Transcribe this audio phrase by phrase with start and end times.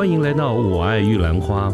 [0.00, 1.68] 欢迎来到《我爱玉兰花》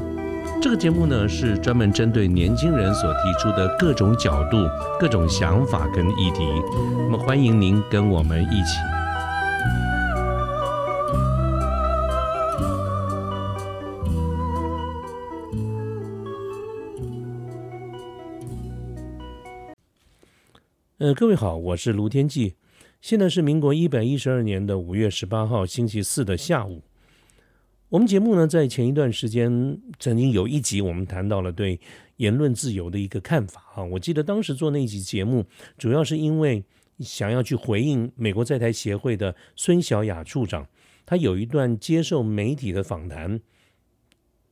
[0.61, 4.56] 这个节目呢，是专门针对年轻人所提出的各种角度、
[4.98, 6.45] 各种想法跟议题。
[7.09, 8.80] 那么，欢迎您跟我们一起。
[20.98, 22.56] 呃，各位好，我是卢天记。
[23.01, 26.82] 现在是民国一百一十二年的五月十八号星期四的下午。
[27.88, 31.78] 我们节目呢，在前一段时间曾经有一集，我们谈到了对
[32.16, 33.84] 言论自由的一个看法啊。
[33.84, 35.46] 我记得当时做那一集节目，
[35.78, 36.64] 主要是因为
[36.98, 40.66] 想要去回应美国在台协会的孙小雅处长，
[41.06, 43.40] 他有一段接受媒体的访谈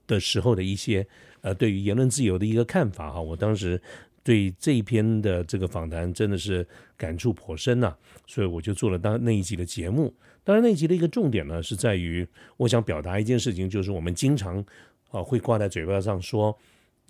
[0.07, 1.05] 的时候的一些
[1.41, 3.21] 呃，对于言论自由的一个看法哈。
[3.21, 3.83] 我当时。
[4.27, 7.95] 对这一篇的这个访谈真的是感触颇深呐，
[8.27, 10.15] 所以我就做了当那一集的节目。
[10.45, 12.27] 当然那集的一个重点呢，是在于
[12.59, 14.65] 我想表达一件事情，就是我们经常
[15.11, 16.57] 啊会挂在嘴巴上说，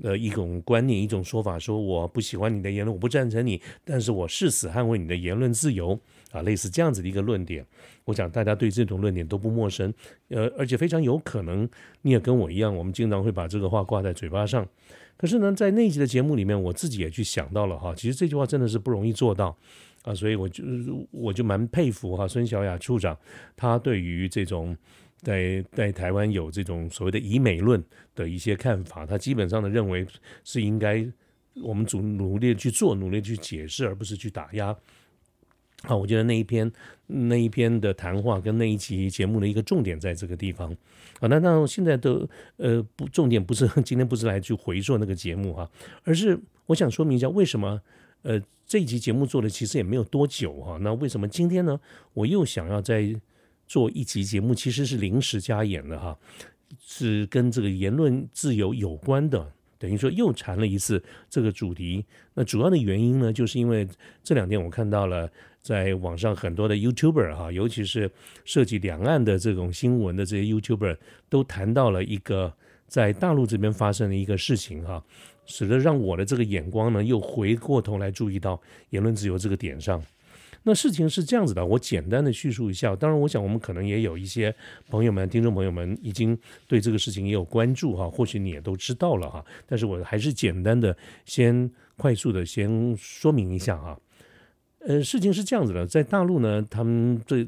[0.03, 5.99] 呃一种观念、一种说法，说我不喜欢你的言论，我不赞成你，但是我誓死捍卫你的言论自由
[6.31, 7.67] 啊，类似这样子的一个论点。
[8.05, 9.93] 我想大家对这种论点都不陌生，
[10.29, 11.69] 呃，而且非常有可能
[12.03, 14.67] 你也跟我一样，我们经常会把这个话挂在嘴巴上。
[15.17, 19.57] 可是呢，在那集的节目里面，我自己也去想到了哈，其实这句话真的是不容易做到
[20.05, 20.63] 啊，所以我就
[21.11, 23.19] 我就蛮佩服哈孙小雅处长，
[23.57, 24.77] 他对于这种
[25.23, 27.83] 在在台湾有这种所谓的以美论
[28.15, 30.07] 的一些看法，他基本上的认为
[30.45, 31.05] 是应该
[31.63, 34.77] 我们主努力去做，努力去解释，而不是去打压。
[35.85, 36.71] 啊，我觉得那一篇
[37.07, 40.71] 那一篇的谈话跟那一集节目的一个重点在这个地方。
[41.21, 45.71] 啊，那那现在的呃不重点不是今天不是来去回做那个节目哈，
[46.05, 47.81] 而是我想说明一下为什么
[48.25, 51.79] 呃这一集节目做的其实也没有多久哈，那为什么今天呢
[52.13, 53.15] 我又想要再
[53.67, 56.19] 做一集节目，其实是临时加演的哈，
[56.81, 59.53] 是跟这个言论自由有关的。
[59.79, 63.87] 等于说又谈了一次这个主题，那主要的原因呢，就是因为
[64.23, 65.31] 这两天我看到了
[65.61, 68.11] 在网上很多的 YouTuber 哈，尤其是
[68.47, 70.97] 涉及两岸的这种新闻的这些 YouTuber，
[71.29, 72.55] 都谈到了一个
[72.87, 75.05] 在大陆这边发生的一个事情哈，
[75.47, 78.61] 使得让我的这个眼光呢又回过头来注意到
[78.91, 80.03] 言论自由这个点上。
[80.67, 82.97] 那事情是这样子的，我简单的叙述一下。
[82.97, 84.55] 当然，我想我们可能也有一些
[84.89, 89.45] 朋友们、听众朋友们已经对这个事情也有关注哈，或许你也都知道了哈。
[89.67, 90.97] 但是我还是简单的
[91.27, 94.01] 先快速的先说明一下哈。
[94.79, 97.47] 呃，事情是这样子的，在大陆呢，他们这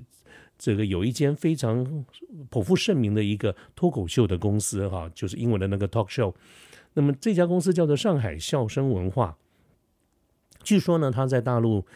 [0.59, 2.05] 这个有一间非常
[2.51, 6.35] 颇负盛名的一个脱口秀的公司哈，就是英文的那个 talk show。
[6.97, 9.39] 那么这家公司叫做上海笑声文化。
[10.65, 11.87] 据说呢，他在大陆。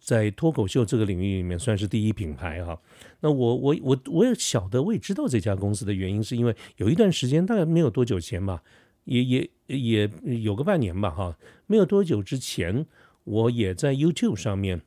[0.00, 2.76] 在脱口秀这个领域里面算是第一品牌哈。
[3.20, 8.64] 那我我我我也晓得，我也知道这家公司的原因，是因为有一段时间，大概没有多久前吧，
[9.04, 10.10] 也也也
[10.42, 11.38] 有个半年吧哈。
[11.68, 12.84] 没有多久之前，
[13.22, 14.82] 我也在 YouTube 上面，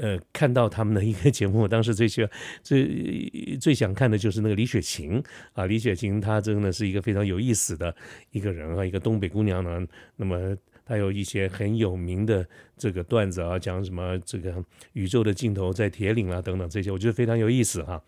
[0.00, 1.66] 呃，看到他们的一个节目。
[1.68, 2.26] 当时最喜
[2.62, 5.22] 最最想看的就是那个李雪琴
[5.54, 7.94] 啊，李雪琴她真的是一个非常有意思的
[8.30, 9.86] 一个人啊，一个东北姑娘呢。
[10.16, 10.56] 那么。
[10.88, 12.46] 她有一些很有名的
[12.78, 18.00] 这个段子啊，讲什么这个宇宙的尽头在铁岭啊等等这些，我觉得非常有意思哈。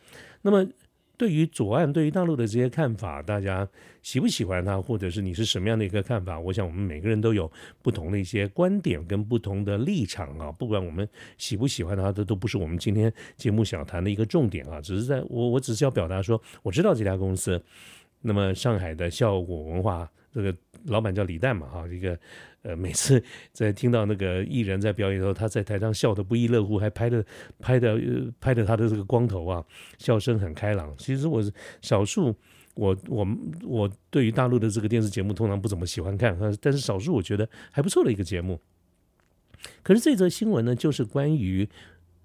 [0.42, 0.64] 那么
[1.18, 3.68] 对于左岸、对于大陆的这些看法，大家
[4.02, 6.38] 喜不喜欢他，或者是你是什么样的一个看法？
[6.38, 7.50] 我想我们每个人都有
[7.82, 10.52] 不同的一些观点跟不同的立场啊。
[10.52, 11.06] 不管我们
[11.36, 14.80] 喜不喜欢他，这都不是我们今天节目想谈的一个重点啊。
[14.80, 17.60] 只是在我我只是要表达说，我知道这家公司，
[18.22, 22.18] 那么上海的效果文化这个老板叫李诞嘛哈，一个。
[22.62, 23.22] 呃，每次
[23.52, 27.24] 在听到那个艺人在表演的时候，他在台上笑得不亦乐乎，还拍的
[27.60, 27.96] 拍的
[28.40, 29.64] 拍的他的这个光头啊，
[29.96, 30.92] 笑声很开朗。
[30.98, 32.34] 其实我是少数，
[32.74, 33.26] 我我
[33.62, 38.60] 我对于大陆的这个电视节目通常不怎么喜欢看，但是少数我觉得还不错的一个节目。
[39.84, 41.66] 可是这则新闻呢，就是关于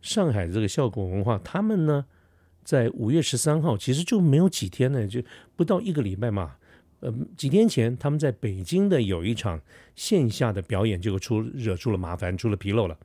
[0.01, 2.03] 上海这个效果文化，他们呢
[2.63, 5.21] 在五月十三号，其实就没有几天呢，就
[5.55, 6.55] 不到一个礼拜嘛。
[7.03, 9.59] 呃，几天前他们在北京的有一场
[9.93, 12.97] 线下的表演，就出惹出了麻烦，出了纰漏了。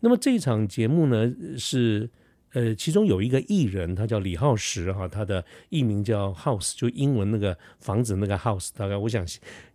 [0.00, 2.08] 那么这场节目呢，是
[2.54, 9.22] 呃，其中有一个艺人，他叫李浩石哈，他的艺名叫 House，就英文那个房子那个 House，大概我想，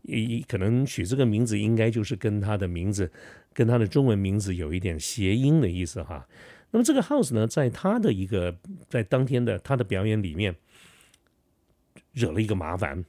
[0.01, 3.11] 一可能取这个名字，应该就是跟他的名字，
[3.53, 6.27] 跟他的中文名字有一点谐音的意思哈。
[6.71, 8.57] 那么这个 House 呢，在他的一个
[8.89, 10.55] 在当天的他的表演里面，
[12.11, 13.05] 惹了一个麻烦。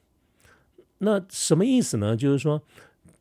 [0.98, 2.16] 那什么意思呢？
[2.16, 2.62] 就是说，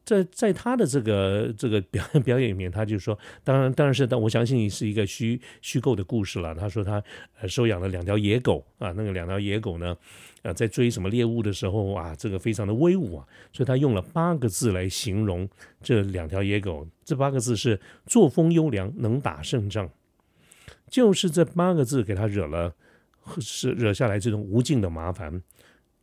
[0.05, 6.55] 在在他的这个这个表演 表演里面，他就说，当然当然是，但我相信是一个虚虚构的故事了。
[6.55, 7.03] 他说他
[7.39, 9.97] 呃收养了两条野狗啊，那个两条野狗呢，
[10.43, 15.49] 呃在追什么猎物的时候啊，这个非常的威武啊，所以他用了八个字来形容
[15.81, 19.89] 这两条野狗，这八个字是作风优良，能打胜仗，
[20.87, 22.73] 就是这八个字给他惹了
[23.39, 25.41] 是惹下来这种无尽的麻烦。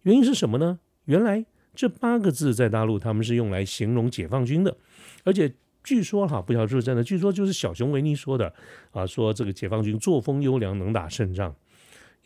[0.03, 0.81] 原因是什么呢？
[1.07, 1.47] 原来。
[1.75, 4.77] 这八个字在大陆他们是用来形容解放军的，
[5.25, 5.53] 而且
[5.83, 8.53] 据说哈，不晓得是不是真的，据说就是小熊维尼说的
[8.91, 11.55] 啊，说这个解放军作风优良，能打胜仗。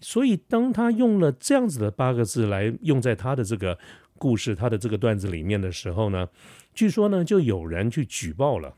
[0.00, 3.78] 所以当他用了这样子的八个字来用在他的这个
[4.18, 6.28] 故事、他的这个段子里面的时候呢，
[6.74, 8.74] 据说呢就有人去举报了，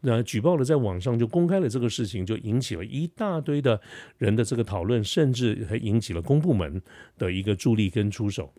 [0.00, 3.80] 那举报了在网上就公开了这个事情，就引起了一大堆的
[4.18, 6.82] 人的这个讨论，甚至还引起了公部门
[7.16, 8.52] 的一个助力跟出手。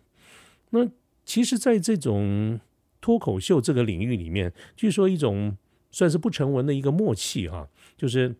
[0.70, 0.84] 那
[1.24, 2.60] 其实，在这种
[3.00, 5.56] 脱口秀这个领域里面，据说一种
[5.90, 8.34] 算是不成文的一个默契哈，就是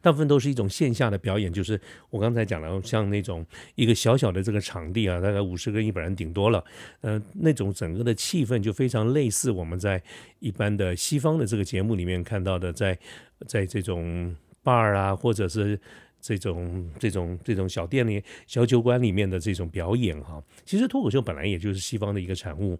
[0.00, 1.80] 大部分都是一种线下的表演，就是
[2.10, 3.44] 我刚才讲了，像那种
[3.74, 6.64] 一个小小的这个场地啊，大概五十个人、一百人顶多了，
[7.02, 10.02] 呃，那种整个的气氛就非常类似我们在
[10.40, 12.98] 一般的西方的这个节目里面看到的，在
[13.46, 14.34] 在这种
[14.64, 15.78] bar 啊，或者是。
[16.20, 22.78] 这种这种这种小店里、小酒馆里面的这种表演哈，其实脱口秀本来也就是西方的一个产物，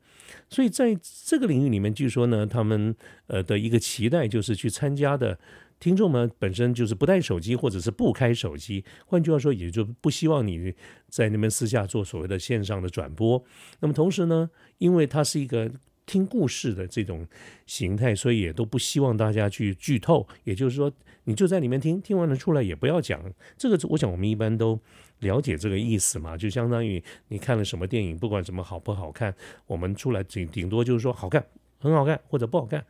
[0.50, 2.94] 所以在这个领域里面，据说呢，他们
[3.28, 5.38] 呃的一个期待就是去参加的
[5.78, 10.74] 听众们本身就是不带手机或者是不开手机，换句话说，也就不希望你
[11.08, 13.44] 在那边私下做所谓的线上的转播。
[13.80, 15.70] 那么同时呢，因为它是一个。
[16.06, 17.26] 听故事的这种
[17.67, 20.26] 形态，所以也都不希望大家去剧透。
[20.44, 20.91] 也就是说，
[21.25, 23.20] 你就在里面听，听完了出来也不要讲。
[23.58, 24.81] 这个我想我们一般都
[25.19, 29.35] 了解这个意思嘛，就相当于你看了什么电影，不管什么好不好看，
[29.67, 31.44] 我们出来顶顶多就是说好看、
[31.81, 32.85] 很好看或者不好看，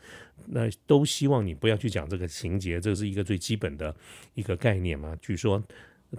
[0.48, 3.96] 那都希望你不要去讲这个情节，这是一个最基本的
[4.34, 5.16] 一个概念嘛。
[5.22, 5.64] 据说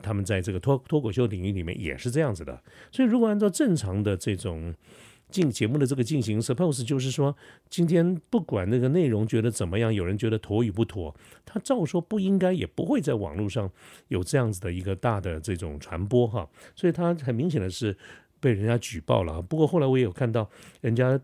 [0.01, 2.59] 他们在这个脱脱口秀领域里面也是这样子的。
[2.91, 4.73] 所以如果按照正常的这种。
[5.29, 7.35] 进节目的这个进行，suppose 就是说，
[7.69, 11.13] 今天不管那个内容觉得怎么样，有人觉得妥与不妥，
[11.45, 13.69] 他照说不应该，也不会在网络上
[14.07, 17.97] 有这样子的一个大的这种传播哈，所以他很明显的是
[18.39, 19.41] 被人家举报了。
[19.41, 21.19] 不过后来我也有看到人家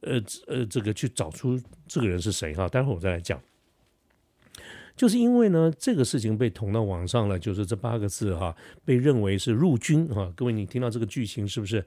[0.00, 3.40] 呃呃这个去找出这个人是谁哈，待会儿我再来讲。
[4.96, 8.54] 就是因为呢，这个事情被捅到网上了，就是这八个字哈，
[8.84, 10.32] 被认为是入军哈。
[10.36, 11.84] 各位，你听到这个剧情是不是，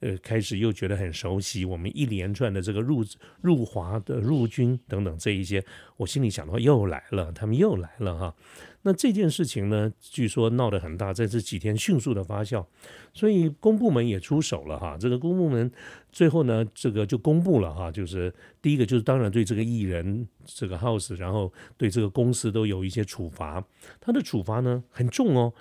[0.00, 1.64] 呃，开始又觉得很熟悉？
[1.64, 3.04] 我们一连串的这个入
[3.40, 5.64] 入华的入军等等这一些，
[5.96, 8.34] 我心里想的话又来了，他们又来了哈。
[8.82, 12.64] 那这件事情呢，据说闹得很大，在这几天迅速的发酵，
[13.12, 14.96] 所以公部门也出手了哈。
[14.98, 15.70] 这个公部门
[16.10, 18.32] 最后呢，这个就公布了哈，就是
[18.62, 23.62] 第一个就是当然对这个艺人这个 house，然后对这个公司都有一些处罚。
[24.00, 25.52] 他的处罚呢很重哦，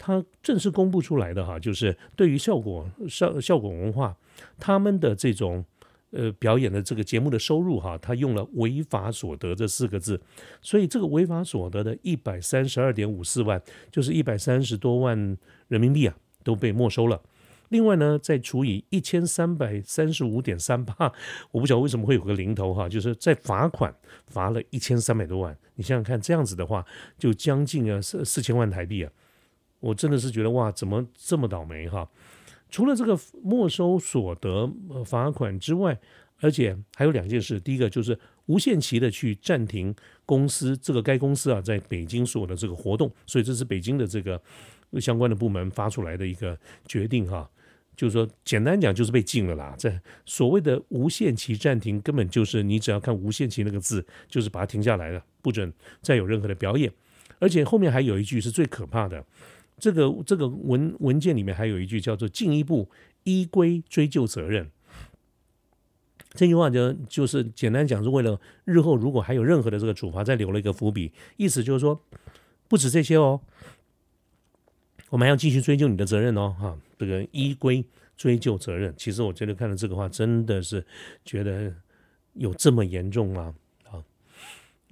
[0.00, 4.16] 他正式公布出来的哈，就是对于效果效效果文化
[4.58, 5.62] 他们的这种。
[6.12, 10.20] 呃，表演的这个节目的收入哈，他用了“违法所得”这四个字，
[10.60, 13.62] 所以这个违法所得的一百三十二点五四万，
[13.92, 15.38] 就是一百三十多万
[15.68, 17.22] 人民币啊，都被没收了。
[17.68, 21.12] 另外呢，再除以一千三百三十五点三八，
[21.52, 23.94] 我不晓得为什么会有个零头哈，就是在罚款
[24.26, 25.56] 罚了一千三百多万。
[25.76, 26.84] 你想想看，这样子的话，
[27.16, 29.12] 就将近啊四四千万台币啊，
[29.80, 32.08] 我真的是觉得哇，怎么这么倒霉哈？
[32.70, 34.72] 除了这个没收所得
[35.04, 35.98] 罚款之外，
[36.38, 37.58] 而且还有两件事。
[37.58, 39.94] 第一个就是无限期的去暂停
[40.24, 44.40] 公司这个该公司啊在北京所有的这个活动，所以这是北京的这个
[45.00, 46.56] 相关的部门发出来的一个
[46.86, 47.50] 决定哈。
[47.96, 49.74] 就是说，简单讲就是被禁了啦。
[49.76, 49.92] 这
[50.24, 55.70] 所谓的无限期暂停，根本就是你只要看“无限期”那个字，就是把它停下来了，不准
[56.00, 56.90] 再有任何的表演。
[57.40, 59.22] 而且后面还有一句是最可怕的。
[59.80, 62.88] 这个这个文文件里面还有一句叫做“进一步
[63.24, 64.70] 依规追究责任”，
[66.34, 72.00] 这句话就就是简单讲是为了日后如果还有任何的这个处罚，再留了一个伏笔，意思就是说
[72.68, 73.40] 不止这些哦，
[75.08, 77.84] 我们还要继续追究你的责任哦，哈，这个依规
[78.16, 78.94] 追究责任。
[78.96, 80.86] 其实我觉得看了这个话，真的是
[81.24, 81.74] 觉得
[82.34, 83.54] 有这么严重吗？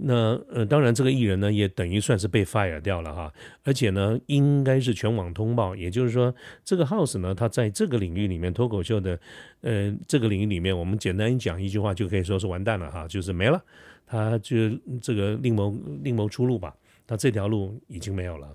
[0.01, 3.33] 那呃，当然，这个艺人呢，也等于算是被 fire 掉了哈，
[3.65, 6.33] 而且呢，应该是全网通报，也就是说，
[6.65, 9.19] 这个 house 呢，他在这个领域里面，脱口秀的，
[9.63, 13.61] 呃，这个领域里面，我们简单讲一句话，就可以说是完蛋了哈，就是没了，
[14.07, 14.57] 他就
[15.03, 16.73] 这个另谋另谋出路吧，
[17.05, 18.55] 他这条路已经没有了。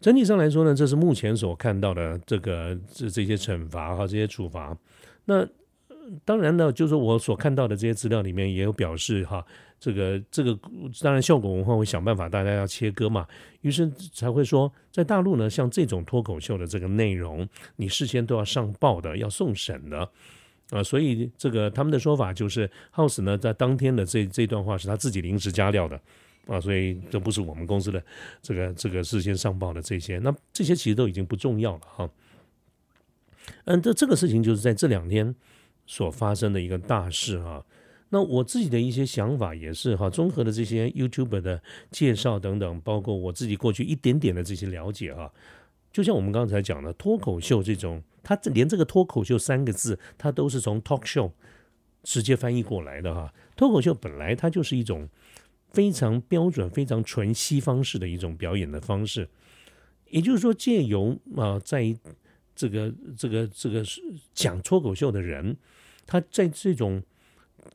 [0.00, 4.76] 整体上来说呢，这是目前所看到的这个这这些惩罚哈，这些处罚，
[5.24, 5.46] 那。
[6.24, 9.44] 当然呢，就是我所看到的这些资料里面也有表示哈，
[9.78, 10.58] 这个这个
[11.00, 13.26] 当然效果文化会想办法，大家要切割嘛，
[13.60, 20.08] 于是才会说，在大陆呢，像这种脱口秀的这个内容，你事先都要上报的，要送审的。
[20.70, 26.00] 啊，所以这个他们的说法就是，House 呢在当天的这这段话是他自己临时加料的。
[26.46, 28.02] 啊，所以这不是我们公司的
[28.42, 32.10] 这个这个事先上报的这些，那这些其实都已经不重要了哈。
[33.66, 35.32] 嗯，这这个事情就是在这两天
[35.90, 37.66] 所发生的一个大事哈。
[38.10, 45.32] 那我自己的一些想法也是哈，综合的这些 YouTube 的介绍等等，包括我自己过去一点点的这些了解哈。
[45.92, 51.32] 就像我们刚才讲的脱口秀这种，它连这个脱口秀三个字，它都是从 talk show
[52.04, 53.34] 直接翻译过来的哈。
[53.56, 55.08] 脱口秀本来它就是一种
[55.72, 59.28] 非常标准、非常纯西方式的一种表演的方式，
[60.10, 61.96] 也就是说借由啊在。
[62.60, 64.02] 这个这个这个是
[64.34, 65.56] 讲脱口秀的人，
[66.06, 67.02] 他在这种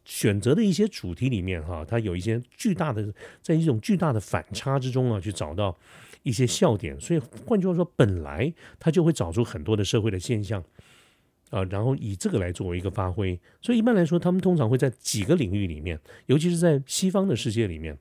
[0.04, 3.12] 选择的一些主题里面哈，他有一些巨大的，
[3.42, 5.76] 在一种巨大的反差之中啊，去找到
[6.22, 7.00] 一些笑点。
[7.02, 10.64] 所以换句话说，本来他就会找出很多的社会的现象
[11.50, 13.40] 啊，然后以这个来作为一个发挥。
[13.64, 17.98] 所以一般来说，他们通常会在几个领域里面，尤其是在西方的世界里面，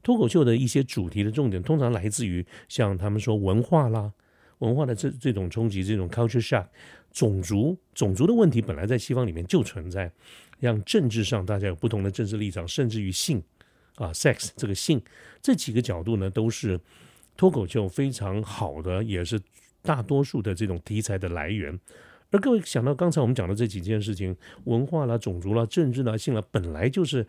[0.00, 4.12] 脱口秀的一些主题的重点，通常来自于像他们说文化啦。
[4.60, 6.66] 文化的这这种冲击，这种 culture shock，
[7.12, 10.10] 种族种族的问题本来在西方里面就存在，
[10.58, 13.42] 让政治上大家有不同的政治立场，甚至于性
[13.96, 15.02] 啊 sex 这个性
[15.42, 16.80] 这几个角度呢，都是
[17.36, 19.40] 脱口秀非常好的，也是
[19.82, 21.78] 大多数的这种题材的来源。
[22.30, 27.26] 而各位想到刚才我们讲的这几件事情，文化啦、种族啦、政治啦、性啦，本来就是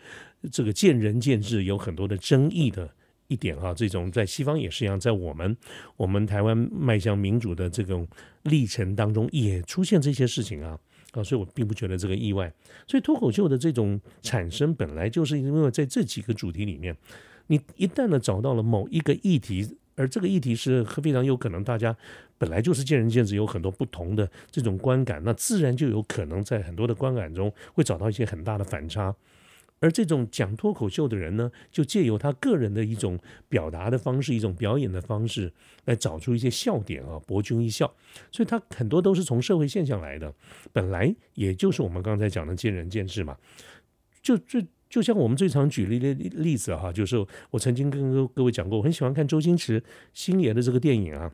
[0.52, 2.94] 这个见仁见智，有很多的争议的。
[3.32, 5.56] 一点哈，这种在西方也是一样，在我们
[5.96, 8.06] 我们台湾迈向民主的这种
[8.44, 10.78] 历程当中，也出现这些事情啊
[11.14, 12.52] 啊，所以我并不觉得这个意外。
[12.88, 16.94] 所以脱口秀的这种产生，本来就是因为在这几个主题里面，
[17.48, 21.96] 你一旦呢找到了某一个议题，而这个议题是非常有可能大家
[22.38, 29.16] 本来就是见仁见智，有很多不同的这种观感，那自然就有可能在很多的观感中会找到一些很大的反差。
[29.82, 33.20] 而这种讲脱口秀的人呢，就借由他个人的一种
[33.50, 35.52] 表达的方式，一种表演的方式，
[35.86, 37.92] 来找出一些笑点啊，博君一笑。
[38.32, 40.34] 所以他很多都是从社会现象来的，
[40.72, 43.36] 本来也就是我们刚才讲的见仁见智嘛。
[44.22, 49.84] 就就就像我们最常举例的例子哈，就是我曾经跟各位讲过，我很喜欢看周星驰
[50.14, 51.34] 星爷的这个电影啊。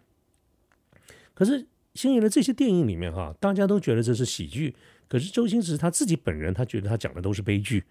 [1.33, 4.73] 可是星爷的这些电影里面哈，大家都觉得这是喜剧，
[5.09, 7.83] 可是周星驰他自己本人，他觉得他讲的都是悲剧。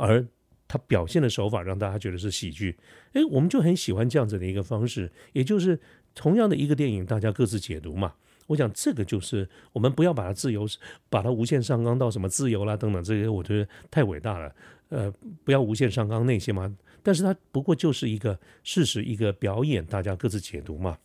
[0.00, 0.26] 而
[0.66, 2.76] 他表现的手法让大家觉得是喜剧，
[3.12, 5.78] 哎，我们就很喜欢这样子的一个方式，也就是
[6.14, 8.14] 同样的一个电影，大家各自解读嘛。
[8.46, 10.66] 我想这个就是我们不要把它自由，
[11.08, 14.54] 把它无限上纲到什么自由啦等等这些，我觉得太伟大了。
[14.88, 15.12] 呃，
[15.44, 16.72] 不要无限上纲那些嘛。
[17.02, 20.98] 但是它不过就是一个事实，一个表演，大家各自解读嘛。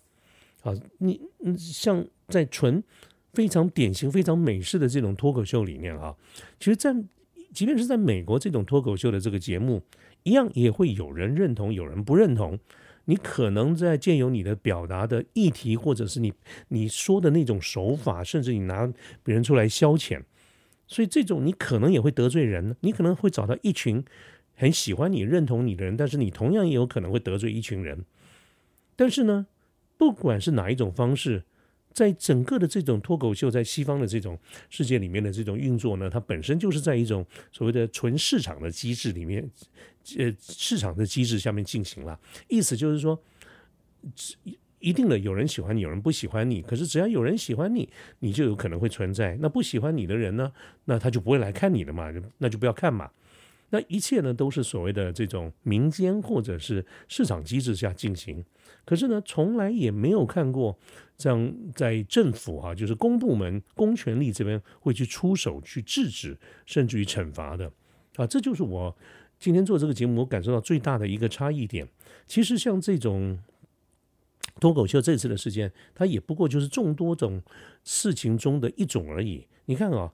[0.62, 1.22] 好，你
[1.58, 2.84] 像在纯
[3.34, 6.16] 非常典型、非常美式的这种脱口秀里面啊，
[6.60, 6.96] 其实，在
[7.56, 9.82] 即便是在美国这种脱口秀的这个节目，
[10.24, 12.60] 一样也会有人认同，有人不认同。
[13.06, 16.34] 你可能在借由你的表达的议题，或者是你
[16.68, 18.92] 你说的那种手法，甚至你拿
[19.24, 20.22] 别人出来消遣，
[20.86, 22.76] 所以这种你可能也会得罪人。
[22.82, 24.04] 你可能会找到一群
[24.54, 28.04] 很喜欢你、认同你的人，但是你同样也有可能会得罪一群人。
[28.96, 29.48] 但是呢，
[29.98, 31.46] 不管是哪一种方式。
[31.96, 34.38] 在整个的这种脱口秀，在西方的这种
[34.70, 39.50] 世界里面的这种运作呢，它本身就是在一种所谓的纯市场的机制里面，
[40.18, 42.20] 呃，市场的机制下面进行了。
[42.50, 43.18] 意思就是说，
[44.80, 46.62] 一定的有人喜欢你，有人不喜欢你。
[46.62, 47.88] 可是只要有人喜欢你，
[48.20, 49.38] 你就有可能会存在。
[49.40, 50.52] 那不喜欢你的人呢，
[50.84, 53.10] 那他就不会来看你的嘛，那就不要看嘛。
[53.70, 58.44] 那一切呢，都是所谓的这种民间或者是市场机制下进行。
[58.86, 60.78] 可是呢，从来也没有看过
[61.18, 67.72] 这样在政府哈，就是公部门、公权力这边会去出手去制止，甚至于惩罚的
[68.16, 68.28] 啊。
[68.28, 68.96] 这就是我
[69.40, 71.88] 今天做这个节目，我感受到最大的一个差异点。
[72.28, 73.40] 其实像这种
[74.60, 77.42] 脱口秀这次的事件，它也不过就是众多种
[77.84, 79.48] 事情中的一种而已。
[79.66, 80.14] 你看啊，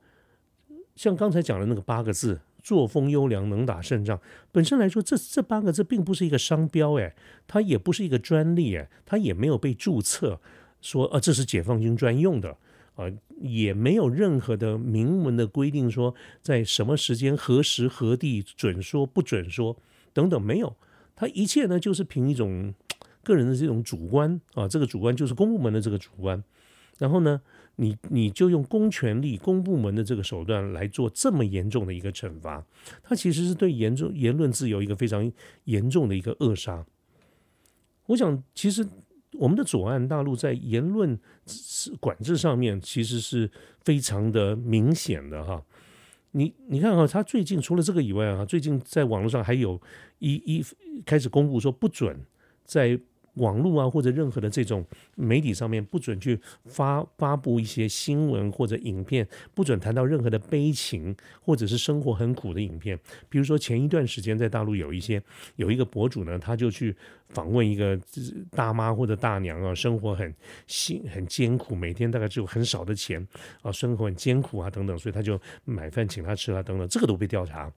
[0.96, 2.40] 像刚才讲的那个八个字。
[2.62, 4.20] 作风优良，能打胜仗。
[4.52, 7.16] 本身来说，这这八个字并不是一个商标，哎，
[7.48, 10.40] 它也不是一个专利，哎，它也没有被注册，
[10.82, 12.58] 说啊这是解放军专用的，
[12.96, 13.06] 啊，
[13.40, 19.78] 也没有任何的明文的规定说在什么时间、何时、何地准说不准说
[20.14, 20.76] 等等，没有。
[21.16, 22.74] 它一切呢，就是凭一种
[23.24, 26.44] 个人的这种主观啊，这个主观就是公部门的这个主观。
[26.98, 27.42] 然后呢，
[27.82, 32.64] 你你就用公权力、公部门的这个手段来做这么严重的一个惩罚，
[33.02, 35.32] 它其实是对严重言论自由一个非常
[35.64, 36.86] 严重的一个扼杀。
[38.06, 38.88] 我想，其实
[39.34, 41.18] 我们的左岸大陆在言论
[42.00, 43.50] 管制上面其实是
[43.84, 45.64] 非常的明显的哈。
[46.34, 49.82] 你你看哈，他最近除了这个以外啊，最近在网络上还有
[50.20, 50.64] 一一
[51.04, 52.16] 开始公布说不准
[52.64, 53.00] 在。
[53.36, 54.86] 网络啊，或者任何的这种
[55.16, 63.00] 媒体上面，不准去发发布一些新闻或者影片，不准谈到任何的悲情或者是生活很苦的影片。
[63.30, 65.22] 比如说前一段时间在大陆有一些
[65.56, 66.96] 有一个博主呢，他就去
[67.30, 67.98] 访问一个
[68.52, 70.34] 大妈或者大娘啊，生活很
[70.68, 73.26] 辛很艰苦，每天大概只有很少的钱
[73.62, 77.72] 啊，生活很艰苦啊等等，所以他就买饭请他吃啊等等，这个都被调查。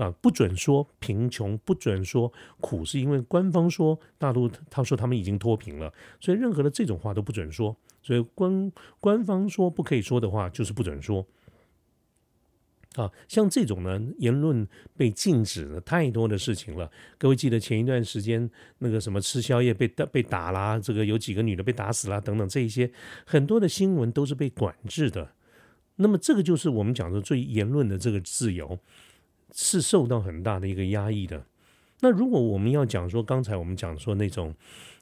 [0.00, 7.76] 啊，不准说贫穷，不准说苦，是因为官方说大陆他说他们已经脱贫了，所以任何的这种话都不准说。
[8.02, 11.26] 所以官官方说不可以说的话，就是不准说。
[12.94, 14.66] 啊，像这种呢，言论
[14.96, 16.90] 被禁止的太多的事情了。
[17.18, 22.90] 各位记得前一段时间那个什么吃宵夜被打被打啦，这个有几个女的被打死啦等等，这一些
[23.26, 25.32] 很多的新闻都是被管制的。
[25.96, 28.78] 那么这个就是我们讲的最言论的这个自由。
[29.54, 31.44] 是受到很大的一个压抑的。
[32.00, 34.54] 那如果我们要讲说，刚才我们讲说那种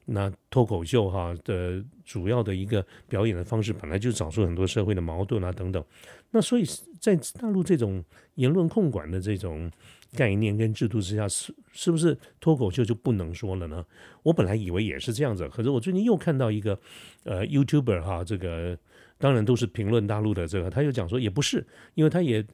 [0.07, 5.85] 那脱口秀哈的主要的一个表演的方式，本来就找出很多社会的矛盾啊等等。
[6.33, 6.64] 那所以
[6.99, 8.02] 在大陆这种
[8.35, 9.71] 言论控管的这种
[10.17, 13.87] 概念跟制度之下，是是不是脱口秀就不能说了呢？
[14.25, 16.76] 我本来以为也是这样子，可是我最近又看到一个
[17.23, 18.76] 呃 YouTuber 哈，这个
[19.19, 21.64] 当然都是评论大陆的这个，他又讲说也不是，
[21.95, 22.45] 因为他也。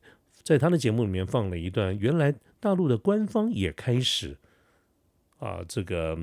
[0.44, 4.36] 在他的节目里面放了一段，原来大陆的官方也开始
[5.38, 6.16] 啊，这个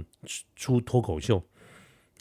[0.56, 1.44] 出脱口秀。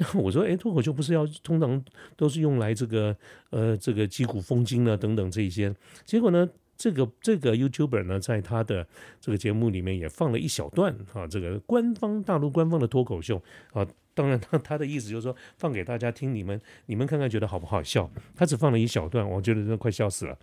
[0.14, 1.85] 我说，哎，脱口秀不是要通常
[2.16, 3.14] 都是用来这个
[3.51, 5.74] 呃这个击鼓风金呢等等这些。
[6.07, 8.87] 结果呢，这个这个 YouTuber 呢，在他的
[9.20, 13.42] 这个节目里面也放了一小段啊，这个官方大陆官方的脱口秀
[13.74, 13.87] 啊。
[14.14, 18.11] 当然，他他的意思就是说放给大家听，你们你们看看觉得好不好笑？
[18.35, 20.38] 他只放了一小段，我觉得真的快笑死了。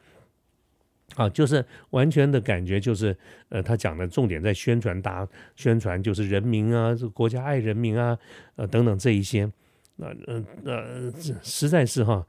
[1.15, 3.17] 啊，就是完全的感觉，就是
[3.49, 8.17] 呃，他讲的重点在宣传，大宣传就是人民啊，这个国家爱人民啊，
[8.55, 9.51] 呃等等这一些，
[9.95, 12.25] 那呃呃，实在是哈，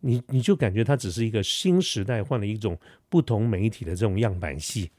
[0.00, 2.76] 你你就感觉他只是一个新时代换了一种
[3.08, 4.90] 不同媒体的这种样板戏。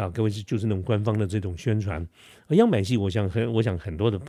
[0.00, 2.06] 啊，各位就是那种官方的这种宣传，
[2.50, 4.20] 样板戏，我想很，我想很多的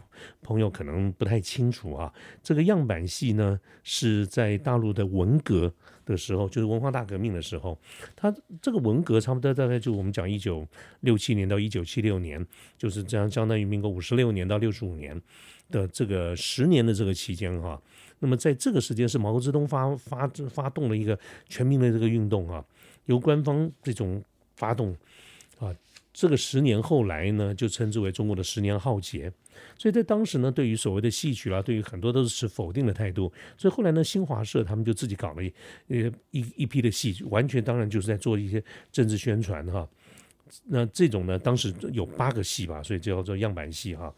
[0.42, 2.14] 朋友可能不太清楚啊。
[2.42, 5.72] 这个样板戏呢，是在大陆的文革
[6.06, 7.78] 的时候，就是文化大革命的时候，
[8.16, 10.68] 它这个文革差不多大概就我们讲一九
[11.02, 12.46] 六七年到一九七六年，
[12.78, 15.22] 就是这样相当于民国五十六年到六十五年
[15.70, 17.82] 的这个十年的这个期间哈。
[18.20, 21.18] 那么在这个时间是毛泽东发发发动了一个
[21.50, 22.64] 全民的这个运动啊，
[23.06, 24.24] 由官方这种
[24.56, 24.96] 发动。
[25.60, 25.76] 啊，
[26.14, 29.32] 这个十年后来呢，就称之为中国的十年浩劫。
[29.78, 33.32] 所以在当时呢，对于所谓的戏曲啦，对于很多都是持否定的态度。
[33.58, 35.54] 所以后来呢，新华社他们就自己搞了一
[35.88, 39.88] 呃一一批的戏，完全当然就是在做一些政治宣传哈。
[40.66, 44.14] 那这种呢，当时有八个戏吧，所以叫做样板戏哈。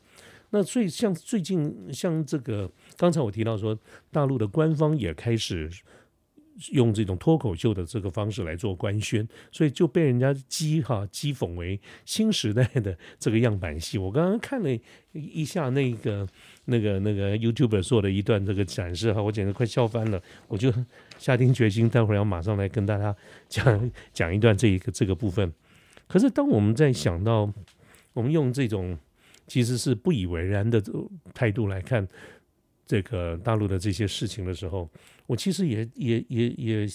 [0.49, 3.77] 那所以像最近像这个，刚才我提到说，
[4.11, 5.69] 大陆的官方也开始。
[6.71, 13.97] 用这种脱口秀的这个方式来做官宣，所以就被人家讥哈讥讽为新时代的这个样板戏。
[13.97, 14.69] 我刚刚看了
[15.13, 16.27] 一下那个
[16.65, 20.21] 那个那个 YouTube 做的一段这个展示哈，我简直快笑翻了。
[20.47, 20.73] 我就
[21.17, 23.15] 下定决心，待会儿要马上来跟大家
[23.47, 25.53] 讲讲一段这一个这个部分。
[26.07, 27.51] 可是当我们在想到
[28.13, 28.97] 我们用这种
[29.47, 30.81] 其实是不以为然的
[31.33, 32.07] 态度来看。
[32.89, 34.89] 这个大陆的这些事情的时候，
[35.29, 36.87] 我其实也也也也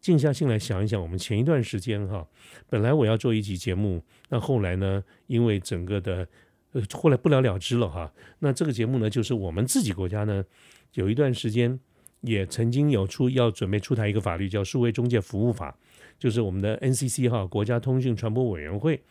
[0.00, 2.24] 静下心来想一想，我们前一段时间哈，
[2.70, 6.28] 本来我要做一集节目，那后来呢，因为整个的
[6.70, 8.12] 呃后来不了了之了哈。
[8.38, 10.44] 那这个节目呢，就是我们自己国家呢，
[10.92, 11.76] 有一段时间
[12.20, 15.72] 也曾经有出要准备出台一个法律，叫《数位中介服务法》，
[16.16, 19.02] 就是我们的 NCC 哈国家通讯传播委员会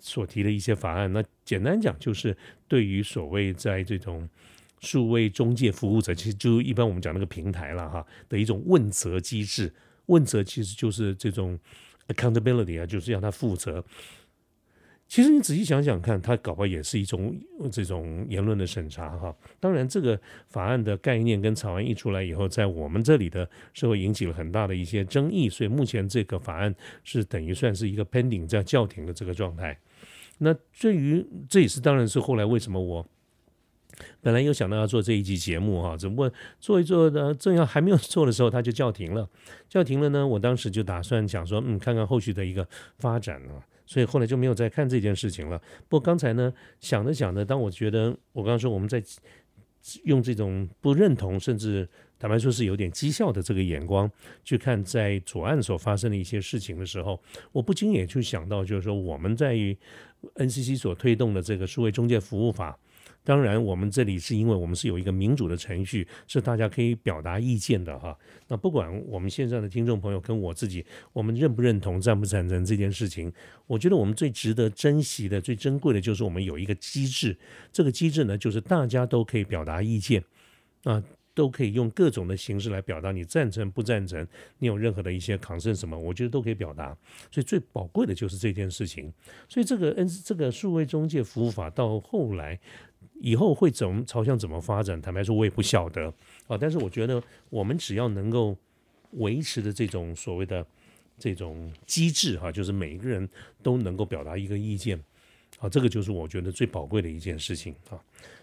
[0.00, 1.12] 所提的一些法案。
[1.12, 2.36] 那简单讲，就是
[2.66, 4.28] 对于所谓在这种
[4.82, 9.72] 数位中介服务者，其实就一般我们讲那个平台了哈的一种问责机制。
[10.06, 11.58] 问责其实就是这种
[12.08, 13.82] accountability 啊，就是要他负责。
[15.06, 17.38] 其实你仔细想想看，他搞不好也是一种
[17.70, 19.34] 这种言论的审查哈。
[19.60, 20.18] 当然，这个
[20.48, 29.78] 法案的概念跟草案一出来以后，在我们这里的社会引起了很大的一些争议，所以目前这个法案是等于算是一个 pending 在叫停的这个状态。
[30.38, 33.06] 那对于这也是当然是后来为什么我。
[34.20, 39.28] 本来有想到要做这一集节目哈，只不过做一做呢，正要还没有做的时候，他就叫停了。
[39.68, 42.66] 叫停了呢，我当时就打算讲说，嗯，看看后续的一个
[42.98, 45.58] 发展啊，所以后来就没有再看这件事情了。
[45.88, 49.02] 不过刚才呢，想着想着，当我觉得我刚刚说我们在
[50.04, 51.88] 用这种不认同，甚至
[52.18, 54.08] 坦白说是有点讥笑的这个眼光
[54.44, 59.76] 去看在左岸所发生的一些事情的时候，我不禁也去想到，就是说我们在于
[60.36, 62.78] NCC 所推动的这个数位中介服务法。
[63.24, 68.18] 当然，我们这里是因为我们是有一个民主的程序，是大家可以表达意见的哈。
[68.48, 73.32] 那不管我们线上的听众朋友跟我自己，我们认不认同、赞不赞成这件事情，
[73.68, 77.38] 我觉得我们最值得珍惜的、最珍贵的就是我们有一个机制。
[77.70, 80.24] 这个机制呢，就是大家都可以表达意见，
[80.82, 81.00] 啊，
[81.32, 84.26] 都可以用各种的形式来表达你赞成不赞成，
[84.58, 86.96] 你有任何的一些抗争什么，我觉得都可以表达。
[87.30, 89.12] 所以最宝贵的就是这件事情。
[89.48, 92.58] 所以这个 N 这个数位中介服务法到后来。
[93.22, 95.00] 以后会怎么朝向怎么发展？
[95.00, 96.12] 坦白说，我也不晓得
[96.48, 96.58] 啊。
[96.58, 98.56] 但是我觉得，我们只要能够
[99.12, 100.66] 维持的这种所谓的
[101.16, 103.28] 这种机制哈，就是每一个人
[103.62, 105.00] 都能够表达一个意见。
[105.62, 107.94] 啊，这个就是我觉得最宝贵的一件事情啊。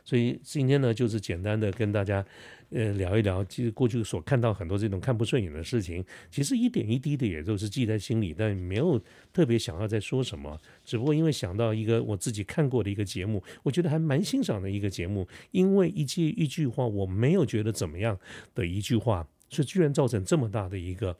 [0.05, 2.25] 所以今天呢，就是简单的跟大家
[2.71, 8.99] 呃聊一聊，其实过去所看到很多这种看不顺眼的事情，其实一点一滴的也都是记在心里，但没有
[9.33, 10.57] 特别想要再说什么。
[10.85, 18.17] 只不过因为想到一个我自己看过的一个节目，我觉得还蛮欣赏的一个节目，因为一句一句话我没有觉得怎么样
[18.55, 21.15] 的一句话，是居然造成这么大的一个。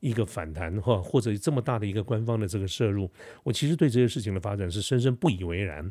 [0.00, 3.10] 一个反弹哈，或者这么大的一个官方的这个摄入，
[3.42, 5.90] 我其实对这些事情的发展是深深不以为然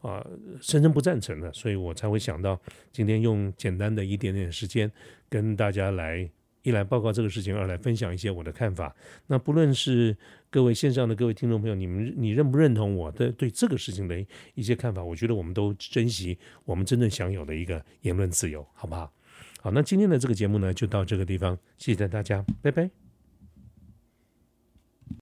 [0.00, 0.26] 啊，
[0.60, 4.90] 深深不赞成的，所以我才会想到今天用简单的一点点时间
[5.28, 6.28] 跟大家来
[6.62, 8.92] 一来报告这个事情，二来分享一些我的看法。
[9.28, 10.16] 那不论是
[10.50, 15.04] 各位线上的各位听众朋友，你们你认不认同我的对这个事情的一些看法？
[15.04, 19.12] 我觉得我们都珍惜我们真正享有的一个言论自由，好不好？
[19.60, 23.07] 好，那今天的这个节目呢，就到这个地方，谢谢大家，拜拜。